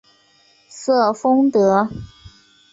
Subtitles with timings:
[0.67, 1.87] 瑟丰德。